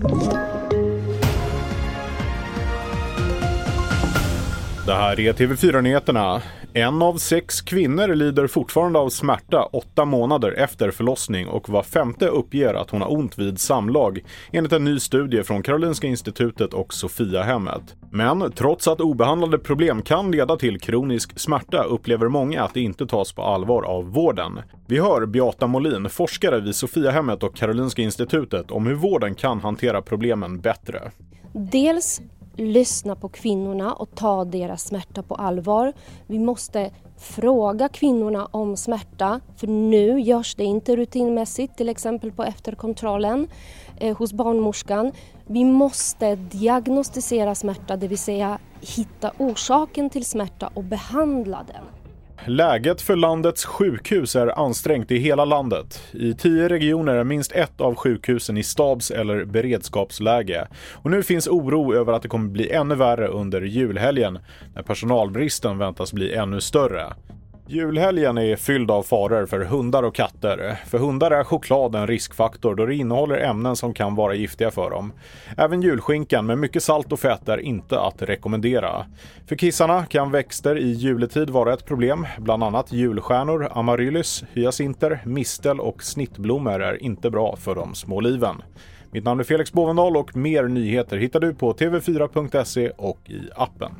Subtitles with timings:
[0.00, 0.57] you
[4.88, 6.42] Det här är TV4-nyheterna.
[6.72, 12.28] En av sex kvinnor lider fortfarande av smärta åtta månader efter förlossning och var femte
[12.28, 14.20] uppger att hon har ont vid samlag,
[14.52, 17.82] enligt en ny studie från Karolinska institutet och Sofiahemmet.
[18.10, 23.06] Men trots att obehandlade problem kan leda till kronisk smärta upplever många att det inte
[23.06, 24.60] tas på allvar av vården.
[24.86, 30.02] Vi hör Beata Molin, forskare vid Sofiahemmet och Karolinska institutet, om hur vården kan hantera
[30.02, 31.10] problemen bättre.
[31.52, 32.20] Dels
[32.58, 35.92] lyssna på kvinnorna och ta deras smärta på allvar.
[36.26, 42.44] Vi måste fråga kvinnorna om smärta, för nu görs det inte rutinmässigt, till exempel på
[42.44, 43.48] efterkontrollen
[43.96, 45.12] eh, hos barnmorskan.
[45.46, 51.97] Vi måste diagnostisera smärta, det vill säga hitta orsaken till smärta och behandla den.
[52.44, 56.02] Läget för landets sjukhus är ansträngt i hela landet.
[56.12, 60.68] I tio regioner är minst ett av sjukhusen i stabs eller beredskapsläge.
[60.92, 64.38] Och nu finns oro över att det kommer bli ännu värre under julhelgen
[64.74, 67.06] när personalbristen väntas bli ännu större.
[67.70, 70.80] Julhelgen är fylld av faror för hundar och katter.
[70.86, 74.90] För hundar är choklad en riskfaktor då det innehåller ämnen som kan vara giftiga för
[74.90, 75.12] dem.
[75.56, 79.06] Även julskinkan med mycket salt och fett är inte att rekommendera.
[79.48, 82.26] För kissarna kan växter i juletid vara ett problem.
[82.38, 88.62] Bland annat julstjärnor, amaryllis, hyacinter, mistel och snittblommor är inte bra för de små liven.
[89.10, 93.92] Mitt namn är Felix Bovendal och mer nyheter hittar du på tv4.se och i appen.